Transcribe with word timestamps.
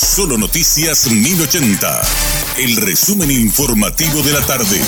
Solo 0.00 0.38
Noticias 0.38 1.10
1080. 1.10 2.02
El 2.58 2.76
resumen 2.76 3.32
informativo 3.32 4.22
de 4.22 4.32
la 4.32 4.40
tarde. 4.46 4.80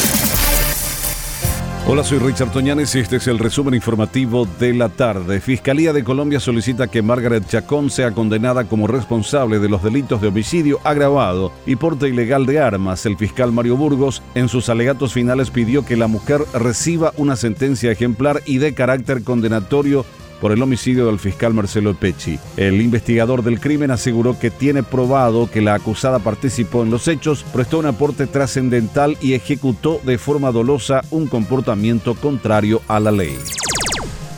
Hola, 1.89 2.05
soy 2.05 2.21
Richard 2.21 2.53
Toñanes 2.53 2.95
y 2.95 3.01
este 3.01 3.17
es 3.17 3.27
el 3.27 3.41
resumen 3.41 3.75
informativo 3.75 4.47
de 4.61 4.73
la 4.73 4.89
tarde. 4.89 5.41
Fiscalía 5.41 5.93
de 5.93 6.05
Colombia 6.05 6.39
solicita 6.39 6.87
que 6.87 7.03
Margaret 7.03 7.45
Chacón 7.49 7.91
sea 7.91 8.13
condenada 8.13 8.69
como 8.69 8.87
responsable 8.87 9.59
de 9.59 9.69
los 9.69 9.83
delitos 9.83 10.21
de 10.21 10.29
homicidio 10.29 10.79
agravado 10.85 11.51
y 11.67 11.75
porte 11.75 12.09
ilegal 12.09 12.47
de 12.47 12.61
armas. 12.61 13.05
El 13.05 13.17
fiscal 13.17 13.51
Mario 13.51 13.77
Burgos 13.77 14.23
en 14.37 14.49
sus 14.49 14.69
alegatos 14.69 15.13
finales 15.13 15.51
pidió 15.51 15.85
que 15.85 15.97
la 15.97 16.07
mujer 16.07 16.43
reciba 16.55 17.13
una 17.17 17.35
sentencia 17.35 17.91
ejemplar 17.91 18.43
y 18.47 18.59
de 18.59 18.75
carácter 18.75 19.25
condenatorio 19.25 20.07
por 20.41 20.53
el 20.53 20.63
homicidio 20.63 21.07
del 21.07 21.19
fiscal 21.19 21.55
Marcelo 21.55 21.95
Pecci. 21.95 22.39
El 22.57 22.81
investigador 22.81 23.43
del 23.43 23.61
crimen 23.61 23.91
aseguró 23.91 24.39
que 24.39 24.51
tiene 24.51 24.83
probado 24.83 25.51
que 25.51 25.61
la 25.61 25.75
acusada 25.75 26.19
participó 26.19 26.83
en 26.83 26.91
los 26.91 27.09
hechos, 27.09 27.45
prestó 27.53 27.79
un 27.79 27.87
aporte 27.87 28.27
trascendental 28.27 29.17
y 29.21 29.35
ejecutó 29.35 30.01
de 30.05 30.19
forma 30.19 30.53
dolosa 30.53 31.03
un 31.11 31.27
comportamiento 31.27 32.15
contrario 32.15 32.83
a 32.89 33.01
la 33.01 33.13
ley. 33.13 33.37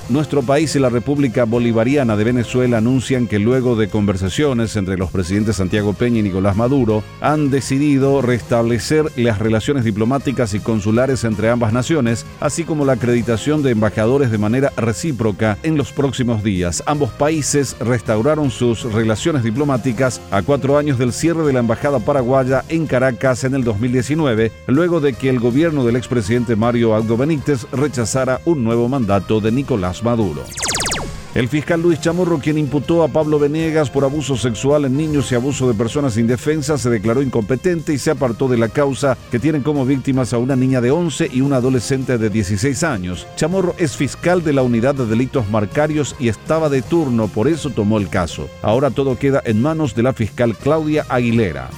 Nuestro 0.08 0.42
país 0.42 0.74
y 0.74 0.80
la 0.80 0.88
República 0.88 1.44
Bolivariana 1.44 2.16
de 2.16 2.24
Venezuela 2.24 2.78
anuncian 2.78 3.28
que 3.28 3.38
luego 3.38 3.76
de 3.76 3.88
conversaciones 3.88 4.74
entre 4.74 4.98
los 4.98 5.10
presidentes 5.10 5.56
Santiago 5.56 5.92
Peña 5.92 6.18
y 6.18 6.22
Nicolás 6.22 6.56
Maduro, 6.56 7.04
han 7.20 7.50
decidido 7.50 8.20
restablecer 8.20 9.12
las 9.16 9.38
relaciones 9.38 9.84
diplomáticas 9.84 10.54
y 10.54 10.60
consulares 10.60 11.22
entre 11.22 11.50
ambas 11.50 11.72
naciones, 11.72 12.26
así 12.40 12.64
como 12.64 12.84
la 12.84 12.94
acreditación 12.94 13.62
de 13.62 13.70
embajadores 13.70 14.32
de 14.32 14.38
manera 14.38 14.72
recíproca 14.76 15.56
en 15.62 15.76
los 15.76 15.92
próximos 15.92 16.42
días. 16.42 16.82
Ambos 16.86 17.10
países 17.10 17.76
restauraron 17.78 18.50
sus 18.50 18.82
relaciones 18.92 19.44
diplomáticas 19.44 20.20
a 20.32 20.42
cuatro 20.42 20.78
años 20.78 20.98
del 20.98 21.12
cierre 21.12 21.44
de 21.44 21.52
la 21.52 21.60
embajada 21.60 22.00
paraguaya 22.00 22.64
en 22.68 22.86
Caracas 22.86 23.44
en 23.44 23.54
el 23.54 23.62
2019, 23.62 24.50
luego 24.66 25.00
de 25.00 25.12
que 25.12 25.28
el 25.28 25.38
gobierno 25.38 25.84
del 25.84 25.96
expresidente 25.96 26.56
Mario 26.56 26.94
Aldo 26.96 27.16
Benítez 27.16 27.66
rechazara 27.70 28.40
un 28.44 28.64
nuevo 28.64 28.88
mandato 28.88 29.40
de 29.40 29.52
Nicolás 29.52 29.91
Maduro. 30.02 30.44
El 31.34 31.48
fiscal 31.48 31.80
Luis 31.80 31.98
Chamorro, 31.98 32.38
quien 32.38 32.58
imputó 32.58 33.02
a 33.02 33.08
Pablo 33.08 33.38
Venegas 33.38 33.88
por 33.88 34.04
abuso 34.04 34.36
sexual 34.36 34.84
en 34.84 34.98
niños 34.98 35.32
y 35.32 35.34
abuso 35.34 35.66
de 35.66 35.72
personas 35.72 36.18
indefensas, 36.18 36.82
se 36.82 36.90
declaró 36.90 37.22
incompetente 37.22 37.94
y 37.94 37.98
se 37.98 38.10
apartó 38.10 38.48
de 38.48 38.58
la 38.58 38.68
causa 38.68 39.16
que 39.30 39.38
tienen 39.38 39.62
como 39.62 39.86
víctimas 39.86 40.34
a 40.34 40.38
una 40.38 40.56
niña 40.56 40.82
de 40.82 40.90
11 40.90 41.30
y 41.32 41.40
una 41.40 41.56
adolescente 41.56 42.18
de 42.18 42.28
16 42.28 42.82
años. 42.82 43.26
Chamorro 43.34 43.74
es 43.78 43.96
fiscal 43.96 44.44
de 44.44 44.52
la 44.52 44.62
unidad 44.62 44.94
de 44.94 45.06
delitos 45.06 45.48
marcarios 45.48 46.14
y 46.18 46.28
estaba 46.28 46.68
de 46.68 46.82
turno, 46.82 47.28
por 47.28 47.48
eso 47.48 47.70
tomó 47.70 47.96
el 47.96 48.10
caso. 48.10 48.50
Ahora 48.60 48.90
todo 48.90 49.18
queda 49.18 49.40
en 49.46 49.62
manos 49.62 49.94
de 49.94 50.02
la 50.02 50.12
fiscal 50.12 50.54
Claudia 50.54 51.06
Aguilera. 51.08 51.70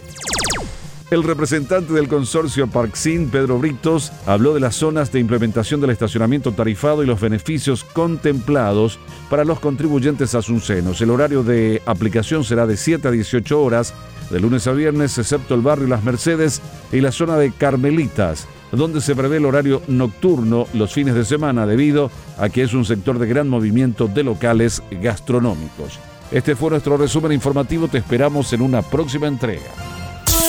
El 1.10 1.22
representante 1.22 1.92
del 1.92 2.08
consorcio 2.08 2.66
Parksin, 2.66 3.28
Pedro 3.28 3.58
Britos, 3.58 4.10
habló 4.26 4.54
de 4.54 4.60
las 4.60 4.76
zonas 4.76 5.12
de 5.12 5.20
implementación 5.20 5.80
del 5.80 5.90
estacionamiento 5.90 6.52
tarifado 6.52 7.02
y 7.02 7.06
los 7.06 7.20
beneficios 7.20 7.84
contemplados 7.84 8.98
para 9.28 9.44
los 9.44 9.60
contribuyentes 9.60 10.34
asuncenos. 10.34 11.02
El 11.02 11.10
horario 11.10 11.42
de 11.42 11.82
aplicación 11.84 12.42
será 12.42 12.66
de 12.66 12.78
7 12.78 13.08
a 13.08 13.10
18 13.10 13.62
horas, 13.62 13.92
de 14.30 14.40
lunes 14.40 14.66
a 14.66 14.72
viernes, 14.72 15.18
excepto 15.18 15.54
el 15.54 15.60
barrio 15.60 15.88
Las 15.88 16.04
Mercedes 16.04 16.62
y 16.90 17.02
la 17.02 17.12
zona 17.12 17.36
de 17.36 17.52
Carmelitas, 17.52 18.48
donde 18.72 19.02
se 19.02 19.14
prevé 19.14 19.36
el 19.36 19.44
horario 19.44 19.82
nocturno 19.86 20.66
los 20.72 20.94
fines 20.94 21.14
de 21.14 21.26
semana 21.26 21.66
debido 21.66 22.10
a 22.38 22.48
que 22.48 22.62
es 22.62 22.72
un 22.72 22.86
sector 22.86 23.18
de 23.18 23.26
gran 23.26 23.50
movimiento 23.50 24.08
de 24.08 24.24
locales 24.24 24.82
gastronómicos. 24.90 26.00
Este 26.32 26.56
fue 26.56 26.70
nuestro 26.70 26.96
resumen 26.96 27.32
informativo, 27.32 27.88
te 27.88 27.98
esperamos 27.98 28.50
en 28.54 28.62
una 28.62 28.80
próxima 28.80 29.26
entrega. 29.26 29.83